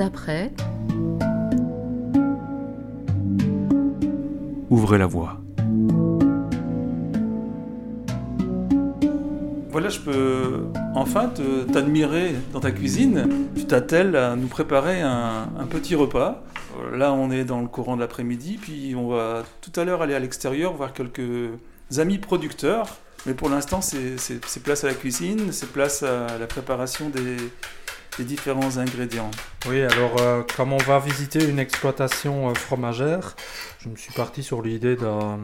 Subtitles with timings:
[0.00, 0.50] d'après.
[4.70, 5.36] Ouvrez la voie.
[9.70, 11.30] Voilà, je peux enfin
[11.70, 13.28] t'admirer dans ta cuisine.
[13.54, 16.44] Tu t'attelles à nous préparer un, un, petit repas.
[16.94, 20.14] Là, on est dans le courant de l'après-midi, puis on va tout à l'heure aller
[20.14, 21.50] à l'extérieur voir quelques
[21.98, 22.86] amis producteurs.
[23.26, 27.36] Mais pour l'instant, c'est place à la cuisine, c'est place à la préparation des,
[28.24, 29.30] différents ingrédients.
[29.68, 33.36] Oui, alors euh, comme on va visiter une exploitation euh, fromagère,
[33.80, 35.38] je me suis parti sur l'idée d'un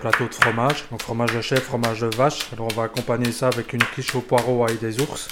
[0.00, 2.52] plateau de fromage, donc fromage de chèvre, fromage de vache.
[2.52, 5.28] Alors on va accompagner ça avec une quiche au poireau et des ours.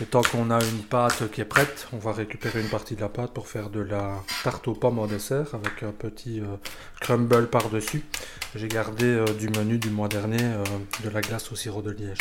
[0.00, 3.00] Et tant qu'on a une pâte qui est prête, on va récupérer une partie de
[3.00, 6.56] la pâte pour faire de la tarte aux pommes au dessert avec un petit euh,
[7.00, 8.02] crumble par-dessus.
[8.56, 10.42] J'ai gardé du menu du mois dernier
[11.04, 12.18] de la glace au sirop de liège.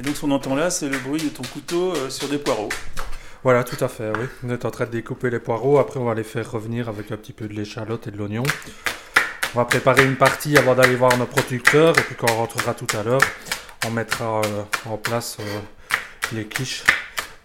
[0.00, 2.38] Et donc ce qu'on entend là, c'est le bruit de ton couteau euh, sur des
[2.38, 2.70] poireaux.
[3.44, 4.24] Voilà, tout à fait, oui.
[4.42, 5.78] On est en train de découper les poireaux.
[5.78, 8.42] Après, on va les faire revenir avec un petit peu de l'échalote et de l'oignon.
[9.54, 11.98] On va préparer une partie avant d'aller voir nos producteurs.
[11.98, 13.20] Et puis quand on rentrera tout à l'heure,
[13.86, 15.60] on mettra euh, en place euh,
[16.32, 16.82] les quiches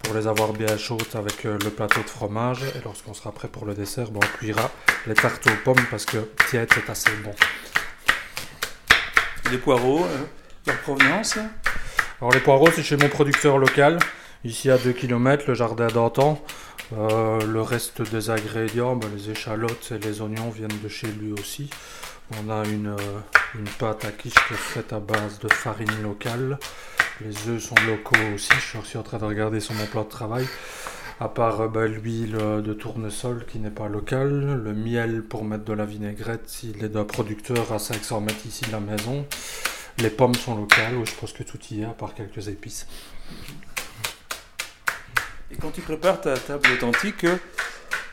[0.01, 2.63] pour les avoir bien chaudes avec le plateau de fromage.
[2.63, 4.71] Et lorsqu'on sera prêt pour le dessert, on cuira
[5.07, 7.35] les tartes aux pommes parce que tiède, c'est assez bon.
[9.51, 10.05] Les poireaux,
[10.65, 11.37] leur provenance
[12.21, 13.99] alors les poireaux, c'est chez mon producteur local,
[14.45, 16.41] ici à 2 km, le jardin d'antan.
[16.93, 21.33] Euh, le reste des ingrédients, ben, les échalotes et les oignons viennent de chez lui
[21.33, 21.69] aussi.
[22.39, 23.19] On a une, euh,
[23.55, 26.57] une pâte à quiche faite à base de farine locale.
[27.19, 30.09] Les œufs sont locaux aussi, je suis en train de regarder sur mon plan de
[30.09, 30.47] travail.
[31.19, 35.65] À part euh, ben, l'huile de tournesol qui n'est pas locale, le miel pour mettre
[35.65, 39.25] de la vinaigrette s'il est d'un producteur à 500 mètres ici de la maison.
[39.99, 42.85] Les pommes sont locales, je pense que tout y est, à part quelques épices.
[45.51, 47.25] Et quand tu prépares ta table authentique,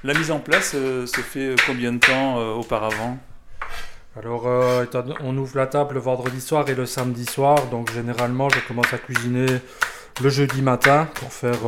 [0.04, 3.18] la mise en place euh, se fait combien de temps euh, auparavant?
[4.16, 4.84] Alors, euh,
[5.20, 7.66] on ouvre la table le vendredi soir et le samedi soir.
[7.66, 9.46] Donc, généralement, je commence à cuisiner
[10.22, 11.58] le jeudi matin pour faire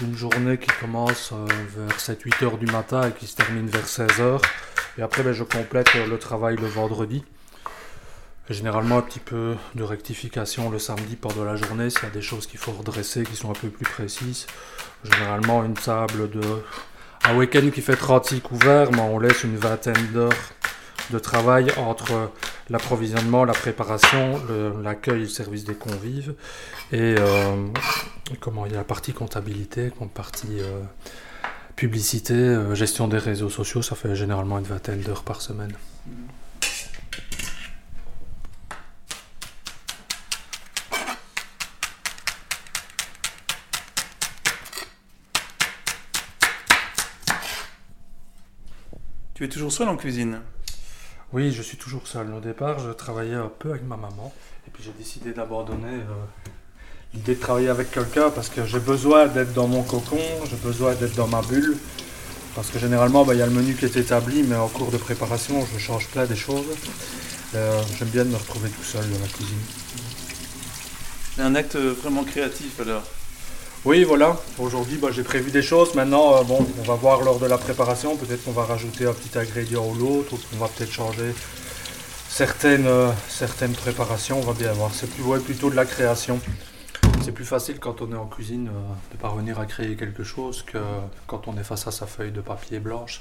[0.00, 1.32] une journée qui commence
[1.76, 4.42] vers 7-8 heures du matin et qui se termine vers 16 heures.
[4.98, 7.24] Et après, ben, je complète le travail le vendredi.
[8.50, 12.22] Généralement un petit peu de rectification le samedi pendant la journée s'il y a des
[12.22, 14.46] choses qu'il faut redresser qui sont un peu plus précises.
[15.04, 16.40] Généralement une table de
[17.24, 20.32] un week-end qui fait 36 couverts, mais on laisse une vingtaine d'heures
[21.10, 22.30] de travail entre
[22.68, 24.40] l'approvisionnement, la préparation,
[24.82, 26.34] l'accueil et le service des convives.
[26.90, 27.66] Et euh,
[28.40, 30.82] comment il y a la partie comptabilité, comme partie euh,
[31.76, 35.72] publicité, euh, gestion des réseaux sociaux, ça fait généralement une vingtaine d'heures par semaine.
[49.42, 50.38] Tu es toujours seul en cuisine
[51.32, 52.32] Oui, je suis toujours seul.
[52.32, 54.32] Au départ, je travaillais un peu avec ma maman.
[54.68, 56.46] Et puis j'ai décidé d'abandonner euh,
[57.12, 60.94] l'idée de travailler avec quelqu'un parce que j'ai besoin d'être dans mon cocon, j'ai besoin
[60.94, 61.76] d'être dans ma bulle.
[62.54, 64.92] Parce que généralement, bah, il y a le menu qui est établi, mais en cours
[64.92, 66.76] de préparation, je change plein des choses.
[67.56, 69.58] Euh, j'aime bien me retrouver tout seul dans la cuisine.
[71.34, 73.02] C'est un acte vraiment créatif alors
[73.84, 74.36] oui, voilà.
[74.60, 75.94] Aujourd'hui, bah, j'ai prévu des choses.
[75.96, 78.16] Maintenant, euh, bon, on va voir lors de la préparation.
[78.16, 81.34] Peut-être qu'on va rajouter un petit ingrédient ou l'autre, ou va peut-être changer
[82.28, 84.38] certaines, euh, certaines préparations.
[84.38, 84.94] On va bien voir.
[84.94, 86.38] C'est plus, plutôt de la création.
[87.24, 90.62] C'est plus facile quand on est en cuisine euh, de parvenir à créer quelque chose
[90.62, 90.78] que
[91.26, 93.20] quand on est face à sa feuille de papier blanche.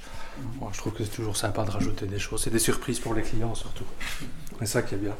[0.71, 2.43] Je trouve que c'est toujours sympa de rajouter des choses.
[2.43, 3.85] C'est des surprises pour les clients surtout.
[4.59, 5.15] C'est ça qui est bien.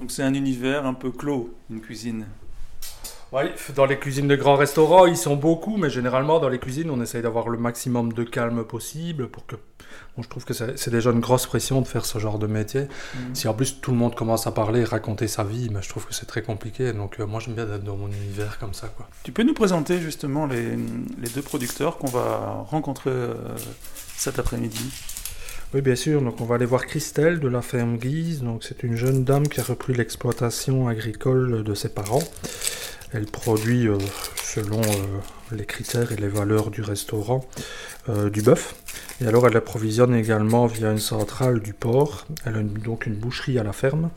[0.00, 2.26] Donc c'est un univers un peu clos, une cuisine.
[3.30, 3.42] Oui,
[3.74, 7.02] dans les cuisines de grands restaurants, ils sont beaucoup, mais généralement dans les cuisines, on
[7.02, 9.56] essaye d'avoir le maximum de calme possible pour que.
[10.16, 12.82] Bon, je trouve que c'est déjà une grosse pression de faire ce genre de métier.
[12.82, 13.34] Mm.
[13.34, 16.06] Si en plus tout le monde commence à parler, raconter sa vie, mais je trouve
[16.06, 16.92] que c'est très compliqué.
[16.94, 18.88] Donc euh, moi j'aime bien être dans mon univers comme ça.
[18.88, 19.08] Quoi.
[19.24, 20.76] Tu peux nous présenter justement les,
[21.18, 23.34] les deux producteurs qu'on va rencontrer euh,
[24.16, 24.90] cet après-midi?
[25.74, 26.22] Oui, bien sûr.
[26.22, 28.42] Donc, on va aller voir Christelle de la ferme Guise.
[28.42, 32.22] Donc, c'est une jeune dame qui a repris l'exploitation agricole de ses parents.
[33.12, 33.98] Elle produit, euh,
[34.36, 37.46] selon euh, les critères et les valeurs du restaurant,
[38.08, 38.76] euh, du bœuf.
[39.20, 42.26] Et alors, elle approvisionne également via une centrale du porc.
[42.46, 44.08] Elle a donc une boucherie à la ferme.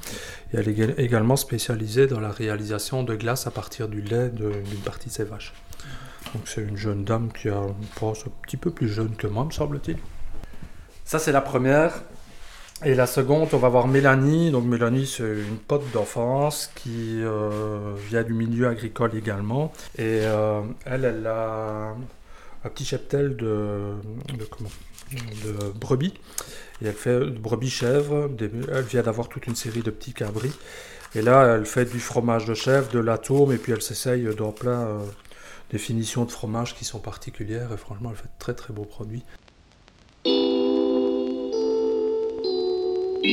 [0.53, 4.80] Et elle est également spécialisée dans la réalisation de glace à partir du lait d'une
[4.86, 5.53] partie de ses vaches.
[6.33, 7.62] Donc, c'est une jeune dame qui a,
[7.95, 9.98] pense, un petit peu plus jeune que moi, me semble-t-il.
[11.11, 12.03] Ça, c'est la première.
[12.85, 14.49] Et la seconde, on va voir Mélanie.
[14.49, 19.73] Donc Mélanie, c'est une pote d'enfance qui euh, vient du milieu agricole également.
[19.97, 21.93] Et euh, elle, elle a
[22.63, 23.91] un petit cheptel de,
[25.75, 26.13] brebis.
[26.81, 28.29] Et elle fait de brebis chèvre.
[28.29, 30.53] Des- elle vient d'avoir toute une série de petits cabris.
[31.13, 34.53] Et là, elle fait du fromage de chèvre, de l'atome, et puis elle s'essaye dans
[34.53, 34.99] plein euh,
[35.71, 37.73] des finitions de fromage qui sont particulières.
[37.73, 39.25] Et franchement, elle fait très très beaux produits.
[43.23, 43.29] Ici,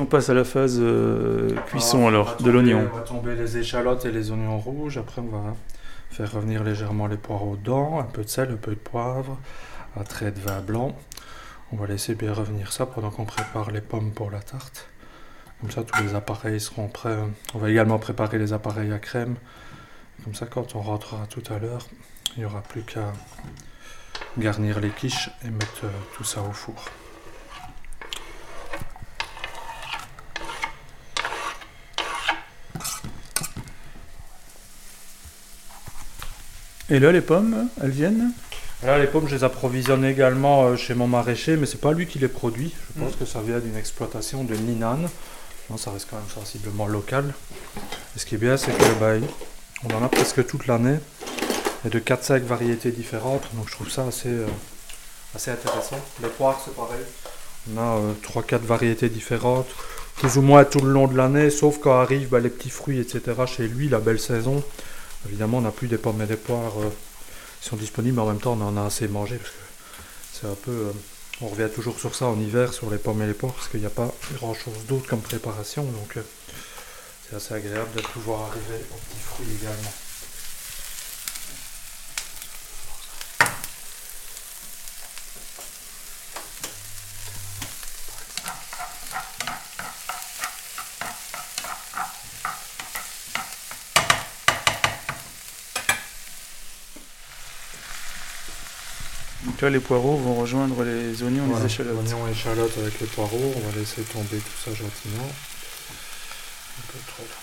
[0.00, 2.88] on passe à la phase euh, cuisson Ah, alors, de l'oignon.
[2.92, 4.98] On va tomber les échalotes et les oignons rouges.
[4.98, 5.54] Après, on va
[6.10, 8.00] faire revenir légèrement les poireaux dedans.
[8.00, 9.38] Un peu de sel, un peu de poivre,
[9.96, 10.96] un trait de vin blanc.
[11.72, 14.88] On va laisser bien revenir ça pendant qu'on prépare les pommes pour la tarte.
[15.60, 17.16] Comme ça, tous les appareils seront prêts.
[17.54, 19.36] On va également préparer les appareils à crème.
[20.24, 21.86] Comme ça, quand on rentrera tout à l'heure,
[22.36, 23.12] il n'y aura plus qu'à
[24.38, 26.84] garnir les quiches et mettre euh, tout ça au four.
[36.88, 38.32] Et là, les pommes, elles viennent?
[38.84, 42.06] Là, les pommes, je les approvisionne également euh, chez mon maraîcher, mais c'est pas lui
[42.06, 42.74] qui les produit.
[42.96, 43.18] Je pense Mm.
[43.18, 44.98] que ça vient d'une exploitation de Ninan.
[45.76, 47.32] Ça reste quand même sensiblement local.
[48.14, 49.12] Et ce qui est bien, c'est que bah,
[49.84, 50.98] on en a presque toute l'année
[51.86, 53.42] et de 4-5 variétés différentes.
[53.54, 54.46] Donc je trouve ça assez, euh,
[55.34, 55.98] assez intéressant.
[56.22, 57.04] Les poires, c'est pareil.
[57.72, 59.68] On a 3-4 variétés différentes,
[60.16, 62.98] plus ou moins tout le long de l'année, sauf quand arrivent bah, les petits fruits,
[62.98, 63.22] etc.
[63.46, 64.62] Chez lui, la belle saison.
[65.26, 66.90] Évidemment, on n'a plus des pommes et des poires euh,
[67.60, 69.56] qui sont disponibles, mais en même temps, on en a assez mangé parce que
[70.32, 70.92] c'est un peu.
[71.42, 73.80] On revient toujours sur ça en hiver, sur les pommes et les poires, parce qu'il
[73.80, 75.84] n'y a pas grand chose d'autre comme préparation.
[75.84, 76.22] Donc, euh,
[77.28, 79.92] c'est assez agréable de pouvoir arriver aux petits fruits également.
[99.62, 101.98] Là, les poireaux vont rejoindre les oignons Voilà, les échalotes.
[101.98, 103.52] Oignons et échalotes avec les poireaux.
[103.56, 105.28] On va laisser tomber tout ça gentiment.
[106.78, 107.36] Un peu trop là.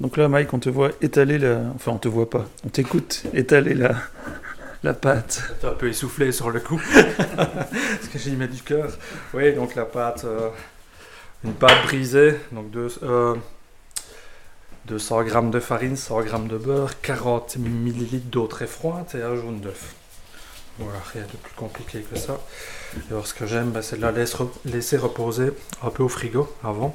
[0.00, 1.60] Donc là, Mike, on te voit étaler la...
[1.76, 2.46] Enfin, on te voit pas.
[2.64, 3.94] On t'écoute étaler la...
[4.82, 5.42] la pâte.
[5.60, 6.80] T'es un peu essoufflé sur le coup.
[7.36, 8.90] Parce que j'y mets du cœur.
[9.34, 10.50] Oui, donc la pâte, euh,
[11.44, 13.34] une pâte brisée, donc deux, euh,
[14.86, 19.36] 200 g de farine, 100 g de beurre, 40 ml d'eau très froide et un
[19.36, 19.94] jaune d'œuf.
[20.78, 22.38] Voilà, rien de plus compliqué que ça.
[22.96, 25.52] Et alors, ce que j'aime, bah, c'est de la laisser reposer
[25.82, 26.94] un peu au frigo avant.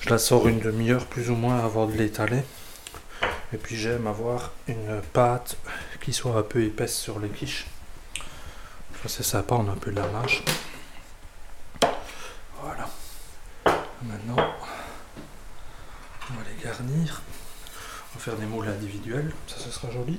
[0.00, 2.42] Je la sors une demi-heure plus ou moins avant de l'étaler.
[3.52, 5.56] Et puis j'aime avoir une pâte
[6.00, 7.66] qui soit un peu épaisse sur les quiches.
[9.02, 10.42] Ça c'est sympa, on a un peu de la mâche.
[12.62, 12.88] Voilà.
[14.02, 14.36] Maintenant,
[16.30, 17.22] on va les garnir.
[18.12, 20.18] On va faire des moules individuels, ça ce sera joli.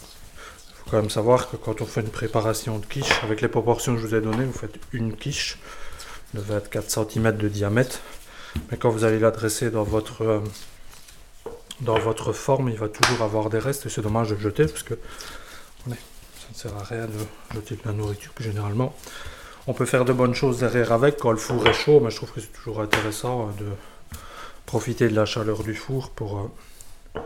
[0.00, 3.48] Il faut quand même savoir que quand on fait une préparation de quiche, avec les
[3.48, 5.58] proportions que je vous ai données, vous faites une quiche
[6.34, 8.00] de 24 cm de diamètre.
[8.70, 10.40] Mais quand vous allez la dresser dans votre, euh,
[11.80, 14.82] dans votre forme, il va toujours avoir des restes et c'est dommage de jeter parce
[14.82, 14.94] que
[15.88, 18.32] ça ne sert à rien de jeter de la nourriture.
[18.38, 18.94] Généralement,
[19.66, 22.16] on peut faire de bonnes choses derrière avec quand le four est chaud, mais je
[22.16, 23.70] trouve que c'est toujours intéressant euh, de
[24.66, 26.50] profiter de la chaleur du four pour,
[27.16, 27.20] euh,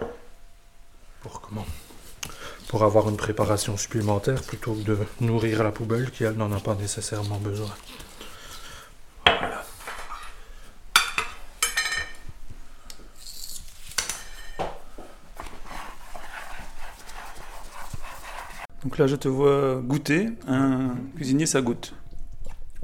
[1.23, 1.67] pour comment
[2.69, 6.61] pour avoir une préparation supplémentaire plutôt que de nourrir la poubelle qui elle n'en a
[6.61, 7.71] pas nécessairement besoin.
[18.87, 20.29] Donc là, je te vois goûter.
[20.47, 21.93] Un cuisinier, ça goûte.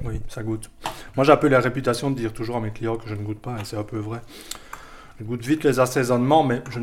[0.03, 0.69] Oui, ça goûte.
[1.15, 3.23] Moi, j'ai un peu la réputation de dire toujours à mes clients que je ne
[3.23, 4.19] goûte pas, et c'est un peu vrai.
[5.17, 6.81] Je goûte vite les assaisonnements, mais je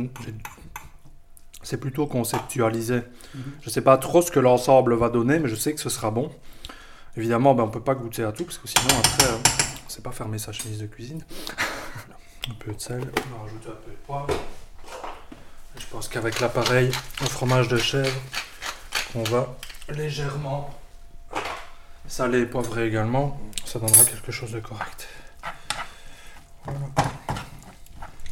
[1.62, 3.02] c'est plutôt conceptualisé.
[3.34, 3.42] Mhm.
[3.60, 5.90] Je ne sais pas trop ce que l'ensemble va donner, mais je sais que ce
[5.90, 6.30] sera bon.
[7.14, 9.86] Évidemment, ben, on ne peut pas goûter à tout, parce que sinon, après, euh, on
[9.86, 11.22] ne sait pas fermer sa chemise de cuisine.
[12.50, 14.28] Un peu de sel, on va rajouter un peu de poivre.
[15.78, 18.10] Je pense qu'avec l'appareil au fromage de chèvre,
[19.14, 19.56] on va
[19.88, 20.70] légèrement
[22.06, 25.08] Salé et poivré également, ça donnera quelque chose de correct.
[26.64, 26.80] Voilà.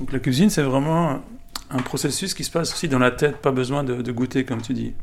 [0.01, 1.23] Donc la cuisine, c'est vraiment
[1.71, 4.63] un processus qui se passe aussi dans la tête, pas besoin de, de goûter comme
[4.63, 4.95] tu dis.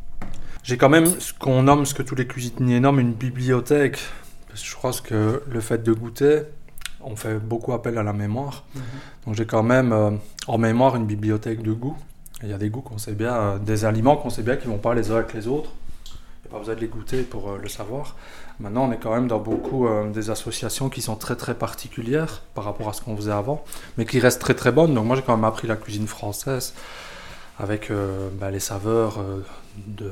[0.63, 4.00] J'ai quand même ce qu'on nomme, ce que tous les cuisiniers nomment une bibliothèque.
[4.50, 6.41] Parce que je crois que le fait de goûter,
[7.01, 8.65] on fait beaucoup appel à la mémoire.
[8.75, 8.82] Mhm.
[9.25, 10.12] Donc j'ai quand même euh,
[10.48, 11.98] en mémoire une bibliothèque de goûts.
[12.45, 14.67] Il y a des goûts qu'on sait bien, euh, des aliments qu'on sait bien qui
[14.67, 15.71] vont pas les uns avec les autres.
[16.45, 18.15] Il n'y a pas besoin de les goûter pour euh, le savoir.
[18.59, 22.43] Maintenant, on est quand même dans beaucoup euh, des associations qui sont très très particulières
[22.53, 23.63] par rapport à ce qu'on faisait avant,
[23.97, 24.93] mais qui restent très très bonnes.
[24.93, 26.75] Donc moi j'ai quand même appris la cuisine française
[27.57, 29.17] avec euh, bah, les saveurs
[29.87, 30.11] d'il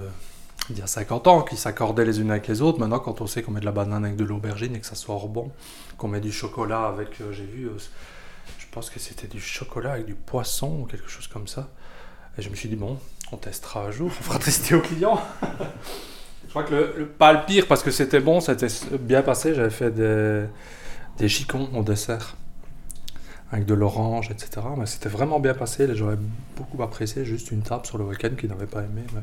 [0.76, 2.80] y a 50 ans qui s'accordaient les unes avec les autres.
[2.80, 4.96] Maintenant, quand on sait qu'on met de la banane avec de l'aubergine et que ça
[4.96, 5.52] sort bon,
[5.98, 7.70] qu'on met du chocolat avec, j'ai vu,
[8.58, 11.70] je pense que c'était du chocolat avec du poisson ou quelque chose comme ça.
[12.38, 12.98] Et je me suis dit, bon,
[13.32, 15.20] on testera un jour, on fera tester aux clients.
[16.46, 18.68] je crois que le, le- pas le pire parce que c'était bon, c'était
[19.00, 19.54] bien passé.
[19.56, 20.46] J'avais fait des,
[21.18, 22.36] des chicons au dessert
[23.52, 24.66] avec de l'orange, etc.
[24.78, 25.86] Mais c'était vraiment bien passé.
[25.86, 26.18] Les gens avaient
[26.58, 27.24] beaucoup apprécié.
[27.24, 29.04] Juste une table sur le week-end qu'ils n'avaient pas aimé.
[29.14, 29.22] Mais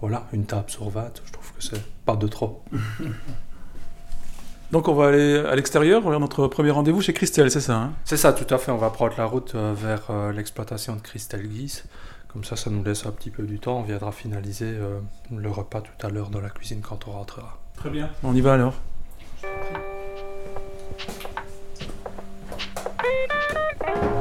[0.00, 2.64] voilà, une table sur 20, je trouve que c'est pas de trop.
[4.72, 7.92] Donc on va aller à l'extérieur, notre premier rendez-vous chez Christelle, c'est ça hein?
[8.04, 8.70] C'est ça, tout à fait.
[8.70, 11.84] On va prendre la route euh, vers euh, l'exploitation de Christelle Guise.
[12.32, 13.80] Comme ça, ça nous laisse un petit peu du temps.
[13.80, 15.00] On viendra finaliser euh,
[15.34, 17.58] le repas tout à l'heure dans la cuisine quand on rentrera.
[17.76, 18.08] Très bien.
[18.22, 18.74] On y va alors.
[23.82, 24.19] On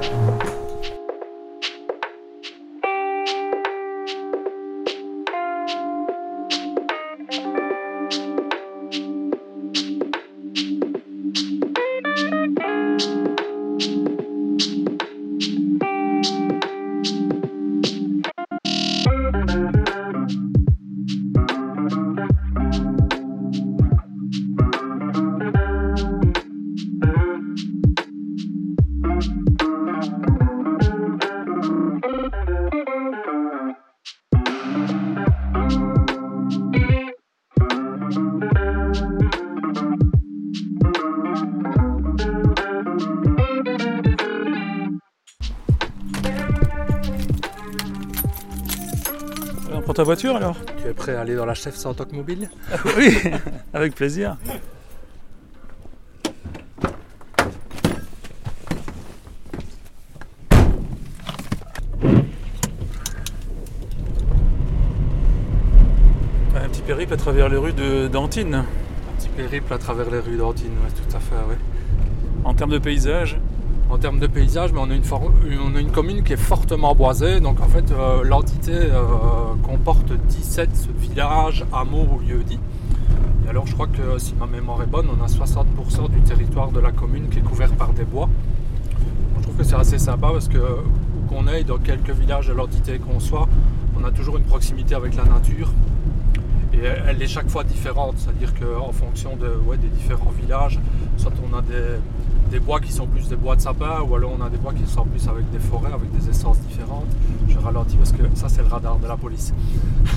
[50.00, 52.50] ta voiture alors Tu es prêt à aller dans la chef sans mobile
[52.98, 53.18] Oui,
[53.74, 54.38] avec plaisir.
[66.56, 68.56] Un petit périple à travers les rues de d'Antine.
[68.56, 68.65] Un
[69.18, 71.58] petit périple à travers les rues d'Antine, ouais, tout à fait, ouais.
[72.46, 73.38] En termes de paysage,
[73.89, 74.89] En termes de paysage, mais on
[75.75, 77.39] a une, commune qui est fortement boisée.
[77.39, 79.01] Donc en fait, euh, l'entité euh,
[79.63, 80.69] comporte 17
[81.00, 82.60] villages, hameaux ou lieux-dits.
[83.46, 86.72] Et alors je crois que si ma mémoire est bonne, on a 60% du territoire
[86.72, 88.29] de la commune qui est couvert par des bois.
[89.38, 92.53] Je trouve que c'est assez sympa parce que où qu'on aille, dans quelques villages de
[92.53, 93.50] l'entité qu'on soit,
[94.00, 95.72] on a toujours une proximité avec la nature.
[96.74, 100.79] Et elle est chaque fois différente, c'est-à-dire qu'en fonction des différents villages,
[101.17, 101.98] soit on a des,
[102.50, 104.74] des bois qui sont plus des bois de sapin, ou alors on a des bois
[104.74, 107.08] qui sont plus avec des forêts, avec des essences différentes.
[107.48, 109.53] Je ralentis parce que ça c'est le radar de la police.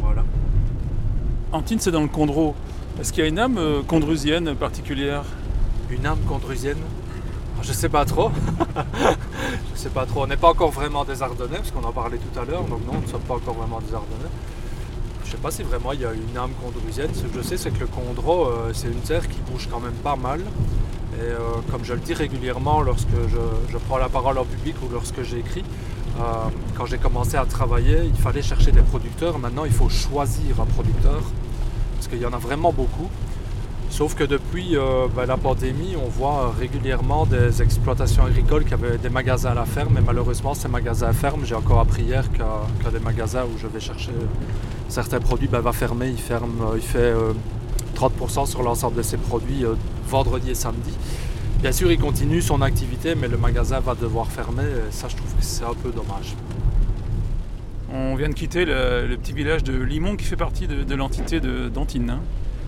[0.00, 0.24] voilà.
[1.52, 2.54] Antine c'est dans le Condro.
[3.00, 5.22] Est-ce qu'il y a une âme euh, condrusienne particulière?
[5.90, 6.78] Une âme condrusienne?
[7.62, 8.30] Je sais pas trop.
[9.74, 10.24] je sais pas trop.
[10.24, 12.80] On n'est pas encore vraiment des Ardennais, parce qu'on en parlait tout à l'heure, donc
[12.86, 14.30] non, on ne sommes pas encore vraiment des Ardennais.
[15.26, 17.10] Je sais pas si vraiment il y a une âme condrusienne.
[17.12, 19.80] Ce que je sais, c'est que le Condro, euh, c'est une terre qui bouge quand
[19.80, 20.38] même pas mal.
[20.38, 21.38] Et euh,
[21.70, 25.64] comme je le dis régulièrement lorsque je, prends la parole en public ou lorsque j'écris,
[26.20, 26.22] euh,
[26.76, 29.36] quand j'ai commencé à travailler, il fallait chercher des producteurs.
[29.40, 31.22] Maintenant, il faut choisir un producteur,
[31.94, 33.10] parce qu'il y en a vraiment beaucoup.
[33.90, 34.76] Sauf que depuis
[35.16, 39.64] ben, la pandémie, on voit régulièrement des exploitations agricoles qui avaient des magasins à la
[39.64, 43.44] ferme, et malheureusement, ces magasins à ferme, j'ai encore appris hier qu'un qu'un des magasins
[43.44, 44.12] où je vais chercher
[44.88, 46.08] certains produits ben, va fermer.
[46.08, 47.32] Il, ferme, euh, il fait euh,
[47.96, 49.74] 30% sur l'ensemble de ses produits euh,
[50.08, 50.92] vendredi et samedi.
[51.60, 54.62] Bien sûr, il continue son activité, mais le magasin va devoir fermer.
[54.64, 56.34] Et ça, je trouve que c'est un peu dommage.
[57.92, 60.94] On vient de quitter le, le petit village de Limon qui fait partie de, de
[60.94, 62.10] l'entité de- d'Antine.
[62.10, 62.20] hein.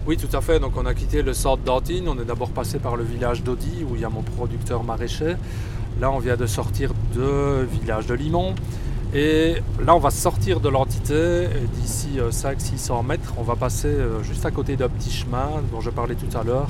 [0.07, 0.59] Oui, tout à fait.
[0.59, 2.09] Donc, on a quitté le centre d'Antine.
[2.09, 5.35] On est d'abord passé par le village d'Audi, où il y a mon producteur maraîcher.
[6.01, 8.55] Là, on vient de sortir de village de Limon.
[9.15, 11.45] Et là, on va sortir de l'entité.
[11.45, 15.81] Et d'ici 500-600 mètres, on va passer euh, juste à côté d'un petit chemin dont
[15.81, 16.69] je parlais tout à l'heure,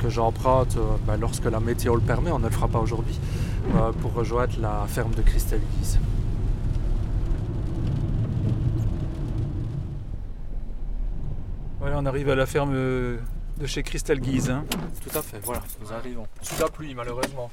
[0.00, 2.30] que j'emprunte euh, ben, lorsque la météo le permet.
[2.30, 3.18] On ne le fera pas aujourd'hui,
[3.74, 5.98] euh, pour rejoindre la ferme de Christelle Guise.
[11.80, 13.18] Voilà, on arrive à la ferme euh,
[13.58, 14.50] de chez Christelle Guise.
[14.50, 14.64] hein.
[15.02, 16.26] Tout à fait, voilà, nous arrivons.
[16.42, 17.50] Sous la pluie, malheureusement.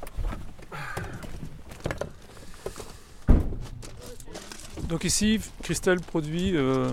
[4.89, 6.89] Donc ici, Christelle produit, euh,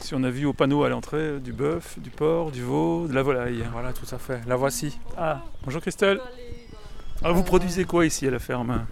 [0.00, 3.12] si on a vu au panneau à l'entrée, du bœuf, du porc, du veau, de
[3.12, 3.64] la volaille.
[3.72, 4.40] Voilà, tout à fait.
[4.46, 4.96] La voici.
[5.18, 6.20] Ah, bonjour Christelle.
[7.24, 8.86] Ah, vous produisez quoi ici à la ferme?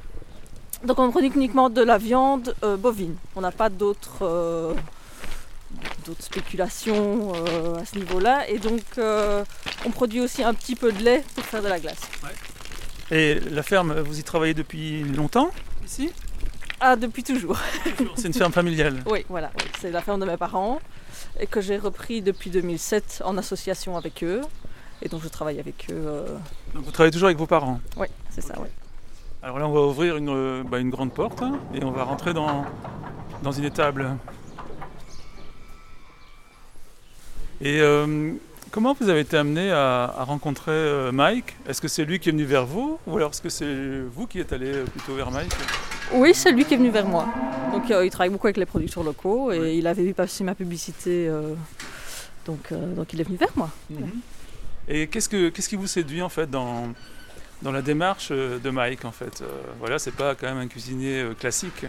[0.84, 3.14] Donc on produit uniquement de la viande euh, bovine.
[3.36, 4.74] On n'a pas d'autres euh,
[6.04, 8.48] d'autres spéculations euh, à ce niveau-là.
[8.50, 9.44] Et donc euh,
[9.86, 12.00] on produit aussi un petit peu de lait pour faire de la glace.
[13.12, 15.52] Et la ferme, vous y travaillez depuis longtemps
[15.84, 16.10] ici?
[16.80, 17.58] Ah, depuis toujours.
[18.16, 19.02] C'est une ferme familiale.
[19.10, 19.50] Oui, voilà.
[19.58, 19.64] oui.
[19.80, 20.80] C'est la ferme de mes parents
[21.40, 24.42] et que j'ai repris depuis 2007 en association avec eux.
[25.02, 25.94] Et donc je travaille avec eux.
[25.94, 26.36] euh,
[26.74, 27.80] Donc vous travaillez toujours avec vos parents?
[27.96, 28.68] Oui, c'est ça, oui.
[29.42, 32.02] Alors là, on va ouvrir une, euh, bah, une grande porte hein, et on va
[32.04, 32.64] rentrer dans,
[33.42, 34.16] dans une étable.
[37.60, 38.32] Et euh,
[38.70, 41.56] comment vous avez été amené à, à rencontrer euh, Mike?
[41.68, 44.26] Est-ce que c'est lui qui est venu vers vous ou alors est-ce que c'est vous
[44.26, 45.52] qui êtes allé euh, plutôt vers Mike?
[46.12, 47.28] Oui, c'est lui qui est venu vers moi.
[47.72, 50.54] Donc euh, il travaille beaucoup avec les producteurs locaux et il avait vu passer ma
[50.54, 51.28] publicité.
[51.28, 51.54] euh,
[52.46, 53.70] donc, euh, donc il est venu vers moi.
[54.88, 56.88] Et qu'est-ce, que, qu'est-ce qui vous séduit en fait dans,
[57.60, 59.42] dans la démarche de Mike en fait?
[59.80, 61.84] Voilà, c'est pas quand même un cuisinier classique.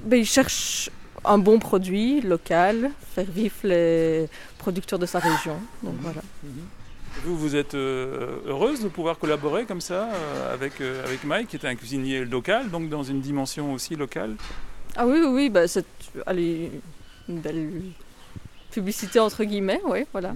[0.00, 0.90] Ben, il cherche
[1.24, 5.56] un bon produit local, faire vivre les producteurs de sa région.
[5.82, 6.20] Donc voilà.
[7.24, 11.48] Vous, vous êtes euh, heureuse de pouvoir collaborer comme ça euh, avec, euh, avec Mike,
[11.48, 14.36] qui est un cuisinier local, donc dans une dimension aussi locale?
[14.96, 15.86] Ah oui, oui, oui, ben, c'est
[16.26, 16.70] allez,
[17.28, 17.70] une belle
[18.70, 20.34] publicité entre guillemets, oui, voilà.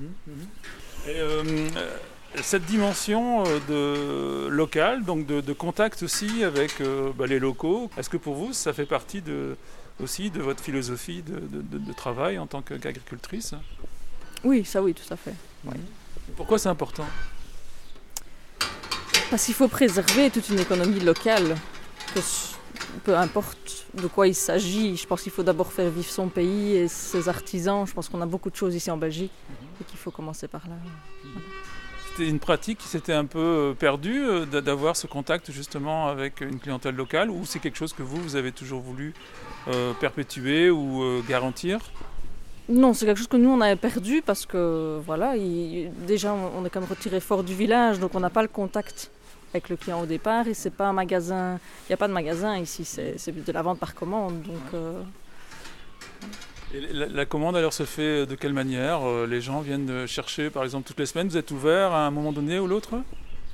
[1.07, 1.43] Et, euh,
[1.77, 1.97] euh,
[2.43, 8.09] cette dimension de local, donc de, de contact aussi avec euh, bah, les locaux, est-ce
[8.09, 9.57] que pour vous ça fait partie de,
[10.01, 13.55] aussi de votre philosophie de, de- de- de travail en tant qu'agricultrice
[14.45, 15.35] Oui, ça oui, tout à fait.
[16.37, 17.07] Pourquoi c'est important
[19.31, 21.57] Parce qu'il faut préserver toute une économie locale.
[22.15, 22.21] Que
[23.05, 26.77] peu importe de quoi il s'agit, je pense qu'il faut d'abord faire vivre son pays
[26.77, 27.87] et ses artisans.
[27.87, 29.33] Je pense qu'on a beaucoup de choses ici en Belgique
[29.81, 30.75] et qu'il faut commencer par là.
[32.15, 36.09] C'était une pratique qui s'était un peu euh, perdue euh, d'a- d'avoir ce contact justement
[36.09, 39.15] avec une clientèle locale ou c'est quelque chose que vous, vous avez toujours voulu
[39.69, 41.79] euh, perpétuer ou garantir?
[42.69, 46.65] Non, c'est quelque chose que nous on avait perdu parce que voilà, il- déjà on
[46.67, 49.11] est quand même retiré fort du village, donc on n'a pas le contact
[49.55, 52.13] avec le client au départ et c'est pas un magasin, il n'y a pas de
[52.13, 54.43] magasin ici, c'est de la vente par commande.
[56.75, 60.07] Et la, la commande alors se fait de quelle manière Euh, Les gens viennent de
[60.07, 62.95] chercher par exemple toutes les semaines, vous êtes ouvert à un moment donné ou l'autre?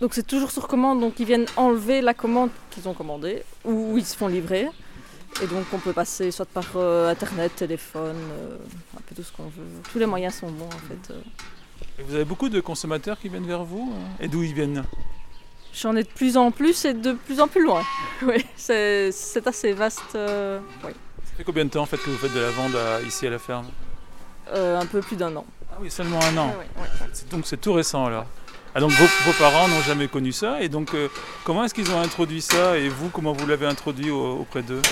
[0.01, 3.99] Donc c'est toujours sur commande, donc ils viennent enlever la commande qu'ils ont commandée ou
[3.99, 4.69] ils se font livrer.
[5.43, 8.57] Et donc on peut passer soit par euh, internet, téléphone, euh,
[8.97, 9.67] un peu tout ce qu'on veut.
[9.93, 11.13] Tous les moyens sont bons en fait.
[11.13, 11.21] euh.
[11.99, 14.85] Et Vous avez beaucoup de consommateurs qui viennent vers vous euh Et d'où ils viennent?
[15.75, 17.83] J'en ai de plus en plus et de plus en plus loin.
[18.23, 20.15] oui, c'est c'est assez vaste.
[20.15, 20.93] euh, oui.
[21.39, 23.25] Ça fait combien de temps en fait que vous faites de la vente à- ici
[23.25, 23.67] à la ferme
[24.53, 25.45] Euh, un peu plus d'un an.
[25.71, 26.49] Ah oui, seulement un an.
[26.49, 27.09] Ouais, ouais, ouais.
[27.13, 28.27] C'est- Donc c'est tout récent alors.
[28.75, 31.07] Ah donc vos, vos parents n'ont jamais connu ça et donc euh,
[31.45, 34.83] comment est-ce qu'ils ont introduit ça et vous comment vous l'avez introduit au- auprès d'eux?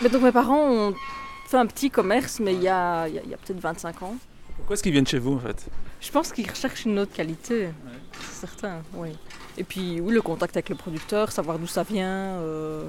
[0.00, 0.94] Mais donc mes parents ont
[1.46, 3.60] fait un petit commerce, mais il y a, il y a- il y a peut-être
[3.60, 4.14] 25 ans.
[4.56, 5.66] Pourquoi est-ce qu'ils viennent chez vous en fait?
[6.00, 7.68] Je pense qu'ils recherchent une autre qualité,
[8.30, 9.10] c'est certain, oui.
[9.58, 12.06] Et puis oui, le contact avec le producteur, savoir d'où ça vient.
[12.40, 12.88] euh,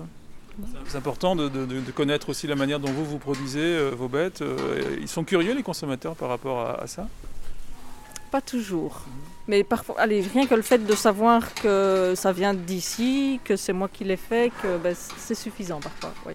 [0.87, 3.89] C'est important de, de- de- de connaître aussi la manière dont vous vous produisez euh,
[3.91, 4.41] vos bêtes.
[4.41, 7.07] euh, ils sont curieux les consommateurs par rapport à, à ça?
[8.31, 9.01] Pas toujours.
[9.47, 13.73] Mais parfois, allez, rien que le fait de savoir que ça vient d'ici, que c'est
[13.73, 16.13] moi qui l'ai fait, que ben, c'est suffisant parfois.
[16.25, 16.33] Oui.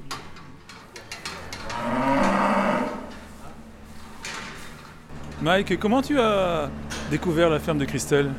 [5.40, 6.68] Mike, comment tu as
[7.10, 8.30] découvert la ferme de Christelle?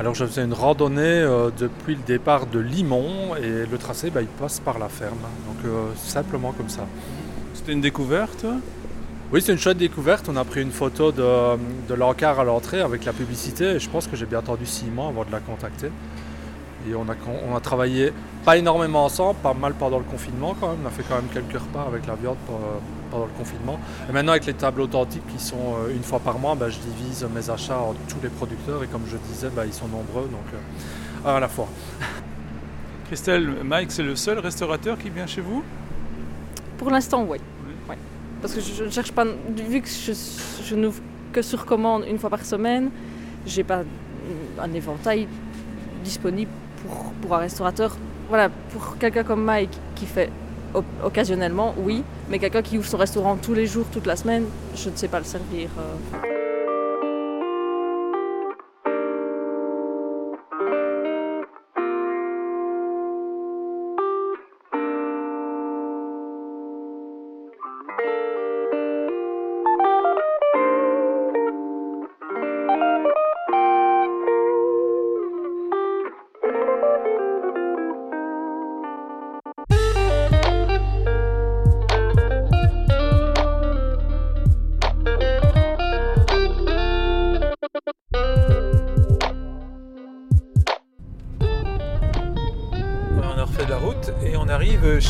[0.00, 4.22] Alors je faisais une randonnée euh, depuis le départ de Limon et le tracé bah,
[4.22, 5.18] il passe par la ferme.
[5.46, 6.86] Donc euh, simplement comme ça.
[7.52, 8.46] C'était une découverte?
[9.30, 10.30] Oui c'est une chouette découverte.
[10.30, 13.90] On a pris une photo de, de l'encart à l'entrée avec la publicité et je
[13.90, 15.90] pense que j'ai bien attendu six mois avant de la contacter.
[16.88, 18.14] Et on a, con- on a travaillé
[18.46, 20.78] pas énormément ensemble, pas mal pendant le confinement quand même.
[20.82, 22.78] On a fait quand même quelques repas avec la viande pour, euh,
[23.10, 23.78] pendant le confinement.
[24.08, 26.78] Et maintenant avec les tables authentiques qui sont euh, une fois par mois, bah, je
[26.78, 30.28] divise mes achats entre tous les producteurs et comme je disais, bah, ils sont nombreux
[30.28, 31.68] donc euh, à la fois.
[33.06, 35.64] Christelle, Mike, c'est le seul restaurateur qui vient chez vous?
[36.78, 37.38] Pour l'instant, oui.
[37.88, 37.98] Ouais.
[38.40, 40.12] Parce que je ne cherche pas, vu que je,
[40.64, 41.00] je n'ouvre
[41.32, 42.90] que sur commande une fois par semaine,
[43.46, 43.82] j'ai pas
[44.60, 45.26] un éventail
[46.04, 46.50] disponible
[46.82, 47.96] pour, pour un restaurateur.
[48.28, 50.30] Voilà, pour quelqu'un comme Mike qui fait
[51.02, 54.90] occasionnellement, oui, mais quelqu'un qui ouvre son restaurant tous les jours, toute la semaine, je
[54.90, 55.68] ne sais pas le servir.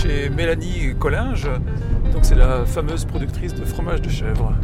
[0.01, 1.51] Chez Mélanie Collinge.
[2.13, 4.55] Donc c'est la fameuse productrice de fromage de chèvre.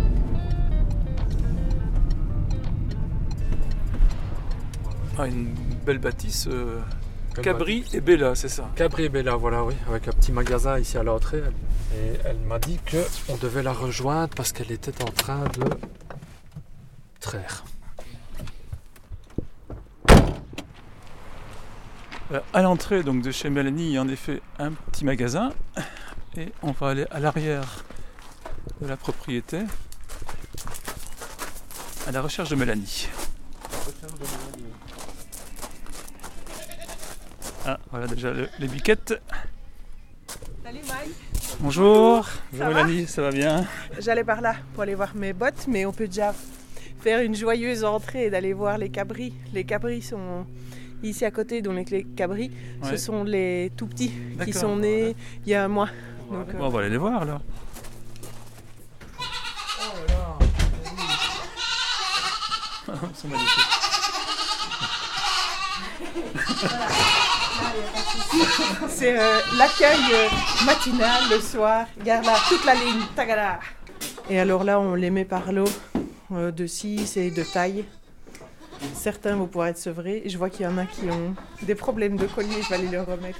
[5.18, 6.46] Ah, une belle bâtisse.
[6.49, 6.81] euh,
[7.42, 8.70] Cabri et Bella, c'est ça.
[8.77, 11.42] Cabri et Bella, voilà, oui, avec un petit magasin ici à l'entrée.
[11.94, 15.64] Et elle m'a dit que on devait la rejoindre parce qu'elle était en train de
[17.20, 17.64] traire.
[22.53, 25.53] À l'entrée donc de chez Mélanie, il y a en effet un petit magasin.
[26.37, 27.85] Et on va aller à l'arrière
[28.81, 29.61] de la propriété,
[32.07, 33.09] à la recherche de Mélanie.
[37.65, 39.21] Ah, voilà déjà le- les biquettes.
[40.65, 41.15] Salut Mike,
[41.61, 42.27] Bonjour.
[42.27, 43.65] Ça Bonjour va Mélanie, ça va bien?
[44.01, 46.35] J'allais par là pour aller voir mes bottes, mais on peut déjà
[47.01, 49.33] faire une joyeuse entrée et d'aller voir les cabris.
[49.55, 50.45] Les cabris sont
[51.11, 52.51] ici à côté, donc les cabris,
[52.83, 54.12] ce sont les tout petits
[54.45, 55.14] qui sont nés
[55.45, 55.88] il y a un mois.
[56.31, 57.40] Donc, euh, Bon, On va aller les voir alors.
[63.11, 63.77] Ils sont magnifiques.
[68.88, 70.29] c'est euh, l'accueil euh,
[70.64, 71.87] matinal le soir.
[71.99, 73.61] Regarde là, toute la ligne, tagada.
[74.31, 75.45] Et alors là, on les met par
[76.33, 77.85] euh, de 6 et de taille.
[78.95, 80.23] Certains vont pouvoir être sevrés.
[80.27, 82.89] Je vois qu'il y en a qui ont des problèmes de collier, je vais aller
[82.89, 83.39] leur remettre.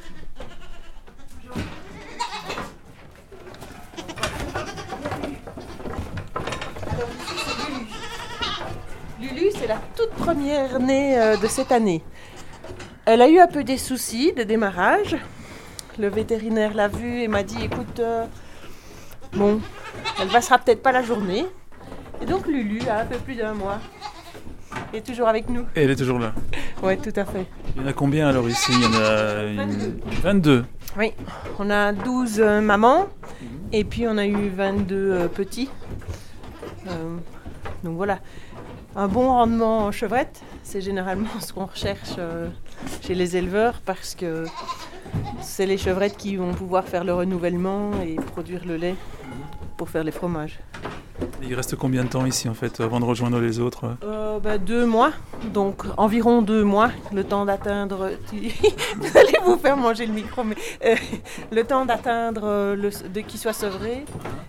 [9.21, 9.51] Lulu.
[9.59, 12.03] C'est la toute première née euh, de cette année.
[13.05, 15.17] Elle a eu un peu des soucis de démarrage.
[15.99, 18.27] Le vétérinaire l'a vue et m'a dit écoute, euh,
[19.33, 19.61] bon,
[20.21, 21.47] elle passera peut-être pas la journée.
[22.21, 23.79] Et donc Lulu a un peu plus d'un mois.
[24.93, 25.63] Elle est toujours avec nous.
[25.75, 26.33] Et elle est toujours là.
[26.83, 27.47] Oui, tout à fait.
[27.75, 28.73] Il y en a combien alors ici?
[28.73, 30.01] Il y en a une...
[30.23, 30.65] 22.
[30.99, 31.13] Oui,
[31.59, 33.09] on a 12 euh, mamans
[33.73, 35.69] et puis on a eu 22 euh, petits.
[36.87, 37.17] Euh,
[37.85, 38.21] donc voilà,
[38.95, 42.17] un bon rendement en chevrette, c'est généralement ce qu'on recherche
[43.03, 44.47] chez les éleveurs parce que
[45.43, 48.95] c'est les chevrettes qui vont pouvoir faire le renouvellement et produire le lait
[49.77, 50.59] pour faire les fromages.
[51.43, 53.97] Il reste combien de temps ici en fait avant de rejoindre les autres?
[54.05, 55.13] Euh, bah, deux mois,
[55.53, 58.11] donc environ deux mois, le temps d'atteindre.
[58.97, 60.95] Vous allez vous faire manger le micro, mais euh,
[61.51, 64.05] le temps d'atteindre euh, le de qu'ils soient sevrés,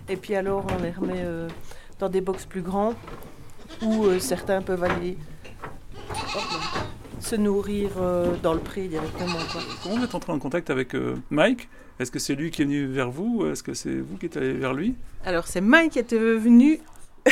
[0.08, 1.48] et puis alors on les remet euh,
[1.98, 2.94] dans des box plus grands
[3.82, 5.16] où certains peuvent aller
[6.10, 6.87] hop là,
[7.28, 9.36] se nourrir euh, dans le pré directement.
[9.52, 9.60] quoi.
[9.82, 11.68] Comment vous êtes entré en contact avec euh, Mike?
[12.00, 14.26] Est-ce que c'est lui qui est venu vers vous ou Est-ce que c'est vous qui
[14.26, 14.94] êtes allé vers lui?
[15.26, 16.78] Alors c'est Mike qui était venu.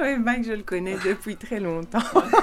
[0.00, 1.98] oui, Mike, je le connais depuis très longtemps.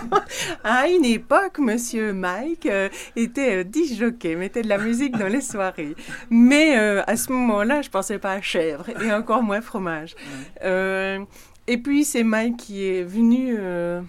[0.64, 5.42] à une époque, Monsieur Mike euh, était euh, disjockey, mettait de la musique dans les
[5.52, 5.96] soirées.
[6.30, 10.16] Mais euh, à ce moment-là, je pensais pas à chèvre et encore moins fromage.
[10.64, 11.20] Euh,
[11.66, 14.02] et puis c'est Mike qui est venu euh,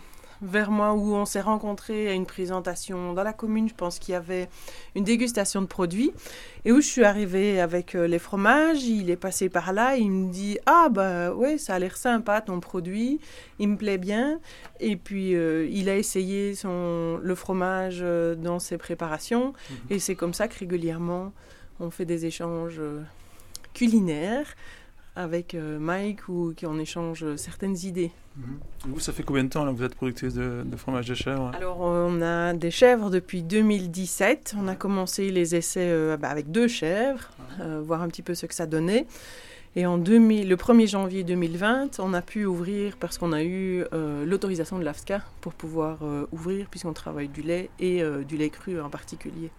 [0.43, 3.69] vers moi où on s'est rencontrés à une présentation dans la commune.
[3.69, 4.49] Je pense qu'il y avait
[4.95, 6.13] une dégustation de produits.
[6.65, 10.11] Et où je suis arrivée avec euh, les fromages, il est passé par là, il
[10.11, 13.21] me dit Ah, bah ouais, ça a l'air sympa ton produit,
[13.59, 14.41] il me plaît bien.
[14.81, 19.53] Et puis euh, il a essayé son, le fromage euh, dans ses préparations.
[19.91, 21.33] Et c'est comme ça que régulièrement
[21.79, 22.81] on fait des échanges
[23.75, 24.55] culinaires
[25.17, 28.13] avec euh, Mike ou qu'on échange euh, certaines idées.
[28.85, 31.15] Vous, ça fait combien de temps là, que vous êtes productrice de, de fromage de
[31.15, 31.51] chèvre?
[31.55, 34.55] Alors, on a des chèvres depuis 2017.
[34.59, 38.35] On a commencé les essais euh, bah, avec deux chèvres, euh, voir un petit peu
[38.35, 39.07] ce que ça donnait.
[39.79, 43.85] Et en 2000, le 1er janvier 2020, on a pu ouvrir parce qu'on a eu
[43.93, 48.39] euh, l'autorisation de l'AFSCA pour pouvoir euh, ouvrir, puisqu'on travaille du lait et euh, du
[48.39, 49.51] lait cru en particulier.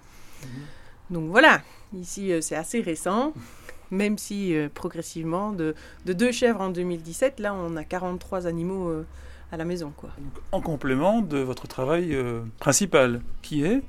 [1.11, 1.61] Donc voilà,
[1.95, 3.31] ici euh, c'est assez récent,
[3.91, 8.89] même si euh, progressivement, de, de deux chèvres en 2017, là on a 43 animaux
[8.89, 9.06] euh,
[9.52, 9.91] à la maison.
[9.95, 10.10] quoi.
[10.17, 13.82] Donc, En complément de votre travail euh, principal, qui est?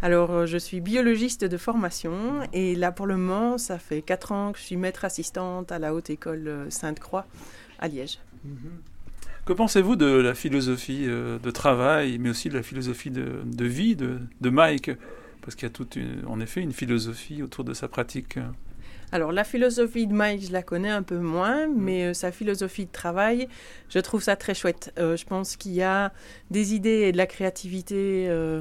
[0.00, 2.12] Alors, je suis biologiste de formation
[2.52, 5.78] et là, pour le moment, ça fait 4 ans que je suis maître assistante à
[5.80, 7.26] la Haute École Sainte-Croix
[7.80, 8.18] à Liège.
[9.44, 13.96] Que pensez-vous de la philosophie de travail, mais aussi de la philosophie de, de vie
[13.96, 14.90] de, de Mike?
[15.40, 18.38] Parce qu'il y a toute une- en effet une philosophie autour de sa pratique.
[19.10, 22.84] Alors, la philosophie de Mike, je la connais un peu moins, mais euh, sa philosophie
[22.84, 23.48] de travail,
[23.88, 24.92] je trouve ça très chouette.
[24.98, 26.12] Euh, je pense qu'il y a
[26.50, 28.60] des idées et de la créativité euh,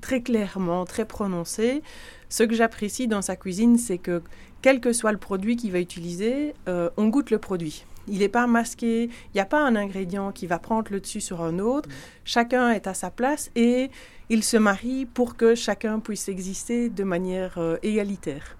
[0.00, 1.82] très clairement, très prononcé.
[2.28, 4.22] Ce que j'apprécie dans sa cuisine, c'est que
[4.62, 7.84] quel que soit le produit qu'il va utiliser, on goûte le produit.
[8.08, 11.20] Il n'est pas masqué, il n'y a pas un ingrédient qui va prendre le dessus
[11.20, 11.88] sur un autre.
[12.24, 13.90] Chacun est à sa place et
[14.28, 18.56] il se marie pour que chacun puisse exister de manière égalitaire.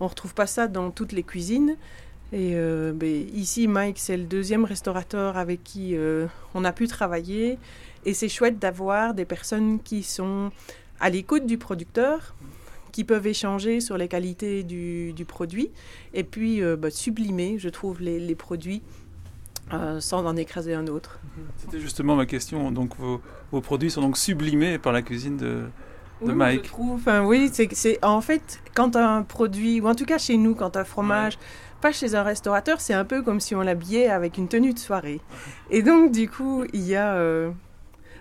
[0.00, 1.76] On ne retrouve pas ça dans toutes les cuisines.
[2.32, 5.96] Et euh, ben, ici, Mike, c'est le deuxième restaurateur avec qui
[6.54, 7.58] on a pu travailler.
[8.04, 10.50] Et c'est chouette d'avoir des personnes qui sont
[11.00, 12.34] à l'écoute du producteur,
[12.94, 15.70] qui peuvent échanger sur les qualités du, produit
[16.12, 18.82] et puis euh, bah, sublimer, je trouve, les, produits
[19.72, 21.18] euh, sans en écraser un autre.
[21.56, 22.70] C'était justement ma question.
[22.70, 25.64] Donc vos, produits sont donc sublimés par la cuisine de,
[26.22, 26.64] de Mike.
[26.64, 30.54] Je trouve, oui, c'est en fait quand un produit, ou en tout cas chez nous,
[30.54, 31.38] quand un fromage
[31.80, 34.78] pas chez un restaurateur, c'est un peu comme si on l'habillait avec une tenue de
[34.78, 35.20] soirée.
[35.70, 37.50] Et donc, du coup, il y a, euh,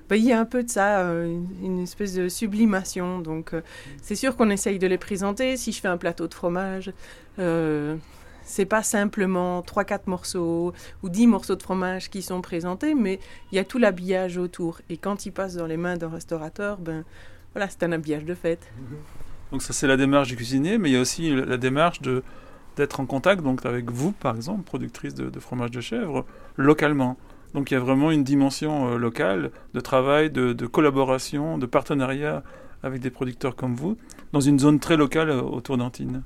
[0.09, 3.19] bah, il y a un peu de ça, euh, une, espèce de sublimation.
[3.19, 3.61] Donc, euh,
[4.01, 5.55] c'est sûr qu'on essaye de les présenter.
[5.55, 6.91] Si je fais un plateau de fromage,
[7.39, 7.95] euh,
[8.43, 13.19] c'est pas simplement 3-4 morceaux ou 10 morceaux de fromage qui sont présentés, mais
[13.51, 14.81] il y a tout l'habillage autour.
[14.89, 17.05] Et quand il passe dans les mains d'un restaurateur, ben
[17.53, 18.67] voilà, c'est un habillage de fête.
[19.51, 22.23] Donc ça c'est la démarche du cuisinier, mais il y a aussi la démarche de
[22.75, 26.25] d'être en contact donc avec vous, par exemple, productrice de fromage de chèvre,
[26.57, 27.17] localement.
[27.53, 32.43] Donc il y a vraiment une dimension euh, locale de travail, de, collaboration, de partenariat
[32.81, 33.97] avec des producteurs comme vous,
[34.33, 36.23] dans une zone très locale euh, autour d'Antine.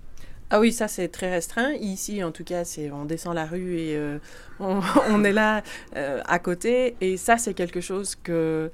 [0.50, 1.74] Ah oui, ça c'est très restreint.
[1.74, 4.18] Ici, en tout cas, c'est on descend la rue et euh,
[4.62, 5.62] on, est là
[5.94, 6.96] à côté.
[7.02, 8.72] Et ça, c'est quelque chose que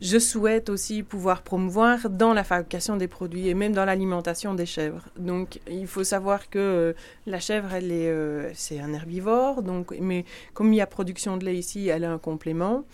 [0.00, 4.66] je souhaite aussi pouvoir promouvoir dans la fabrication des produits et même dans l'alimentation des
[4.66, 5.02] chèvres.
[5.18, 6.92] Donc, il faut savoir que euh,
[7.26, 9.62] la chèvre, elle est, euh, c'est un herbivore.
[9.62, 12.84] Donc, mais comme il y a production de lait ici, elle a un complément.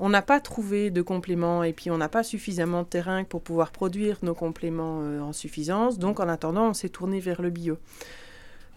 [0.00, 3.40] On n'a pas trouvé de complément et puis on n'a pas suffisamment de terrain pour
[3.40, 5.98] pouvoir produire nos compléments euh, en suffisance.
[5.98, 7.78] Donc, en attendant, on s'est tourné vers le bio.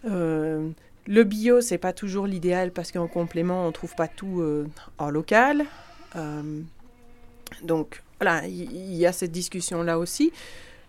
[0.04, 4.40] le bio, c'est pas toujours l'idéal parce qu'en complément, on trouve pas tout
[4.98, 5.66] en local.
[7.62, 10.32] Donc voilà, il y, a cette discussion-là aussi.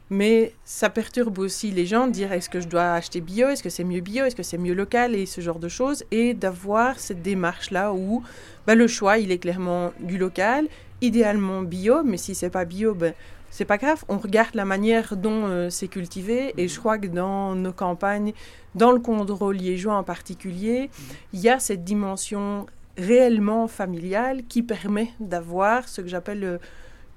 [0.09, 3.63] Mais ça perturbe aussi les gens de dire est-ce que je dois acheter bio, est-ce
[3.63, 5.15] que c'est mieux bio, est-ce que c'est mieux local?
[5.15, 6.03] Et ce genre de choses.
[6.11, 8.21] Et d'avoir cette démarche-là où
[8.67, 10.67] ben, le choix, il est clairement du local,
[11.01, 13.13] idéalement bio, mais si c'est pas bio, ben,
[13.49, 14.03] c'est pas grave.
[14.09, 18.33] On regarde la manière dont euh, c'est cultivé et je crois que dans nos campagnes,
[18.75, 20.89] dans le contrôle liégeois en particulier,
[21.33, 22.65] il y a cette dimension
[22.97, 26.57] réellement familiale qui permet d'avoir ce que j'appelle euh,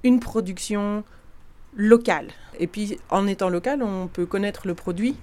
[0.04, 1.04] une production
[1.74, 2.28] locale.
[2.58, 5.16] Et puis en étant local, on peut connaître le produit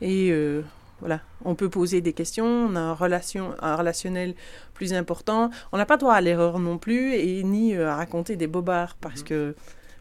[0.00, 0.62] et euh,
[1.00, 4.34] voilà, on peut poser des questions, on a un, relation, un relationnel
[4.74, 5.50] plus important.
[5.72, 8.96] On n'a pas droit à l'erreur non plus et ni euh, à raconter des bobards
[9.00, 9.56] parce que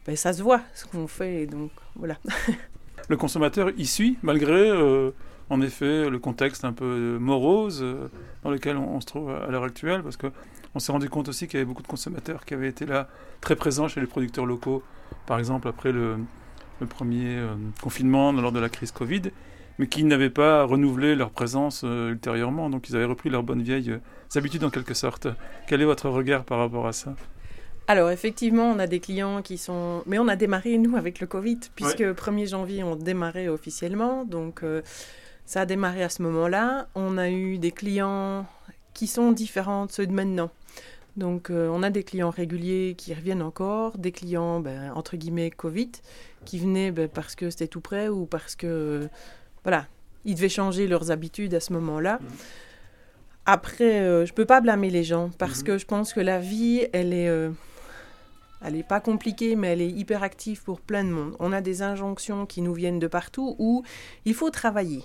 [0.05, 1.47] ben, ça se voit ce qu'on fait.
[1.47, 2.17] donc voilà.
[3.09, 4.71] le consommateur y suit malgré
[5.49, 8.09] en effet le contexte un peu morose euh,
[8.43, 11.57] dans lequel on, se trouve à l'heure actuelle, parce qu'on s'est rendu compte aussi qu'il
[11.57, 13.07] y avait beaucoup de consommateurs qui avaient été là
[13.41, 14.83] très présents chez les producteurs locaux,
[15.25, 16.17] par exemple après le,
[16.89, 19.23] premier euh, confinement lors de la crise Covid,
[19.79, 23.61] mais qui n'avaient pas renouvelé leur présence euh, ultérieurement, donc ils avaient repris leurs bonnes
[23.61, 23.99] vieilles
[24.35, 25.27] habitudes en quelque sorte.
[25.67, 27.15] Quel est votre regard par rapport à ça?
[27.89, 30.03] Alors effectivement, on a des clients qui sont...
[30.07, 34.25] Mais on a démarré, nous, avec le Covid, puisque 1er janvier, on démarrait officiellement.
[34.25, 34.61] Donc
[35.47, 36.89] ça a démarré à ce moment-là.
[36.93, 38.45] On a eu des clients
[38.93, 40.51] qui sont différents de ceux de maintenant.
[41.15, 45.49] Donc, euh, on a des clients réguliers qui reviennent encore, des clients, ben, entre guillemets,
[45.49, 45.89] Covid,
[46.45, 49.07] qui venaient ben, parce que c'était tout près ou parce que,
[49.63, 49.87] voilà,
[50.25, 52.19] ils devaient changer leurs habitudes à ce moment-là.
[52.21, 52.27] Mhm.
[53.45, 55.63] Après, euh, je ne peux pas blâmer les gens parce mhm.
[55.63, 57.29] que je pense que la vie, elle est...
[57.29, 57.51] Euh,
[58.59, 61.35] elle n'est pas compliquée, mais elle est hyper active pour plein de monde.
[61.39, 63.83] On a des injonctions qui nous viennent de partout où
[64.25, 65.03] il faut travailler.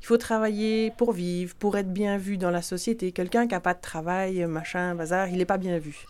[0.00, 3.12] Il faut travailler pour vivre, pour être bien vu dans la société.
[3.12, 6.06] Quelqu'un qui n'a pas de travail, machin, bazar, il n'est pas bien vu.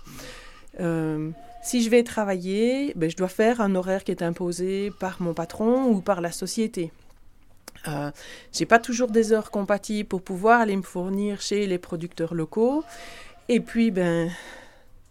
[0.81, 1.31] Euh,
[1.63, 5.35] si je vais travailler, ben, je dois faire un horaire qui est imposé par mon
[5.35, 6.91] patron ou par la société.
[7.89, 8.11] Euh,
[8.53, 12.85] j'ai pas toujours des heures compatibles pour pouvoir aller me fournir chez les producteurs locaux.
[13.49, 14.31] Et puis, ben,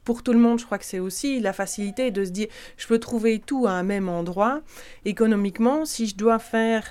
[0.04, 2.88] pour tout le monde, je crois que c'est aussi la facilité de se dire, je
[2.88, 4.62] peux trouver tout à un même endroit.
[5.06, 6.86] Économiquement, si je dois faire